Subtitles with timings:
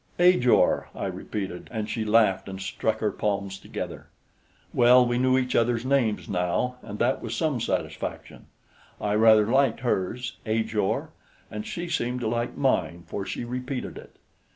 [0.17, 4.07] "Ajor!" I repeated, and she laughed and struck her palms together.
[4.73, 8.47] Well, we knew each other's names now, and that was some satisfaction.
[8.99, 11.11] I rather liked hers Ajor!
[11.51, 14.15] And she seemed to like mine, for she repeated it.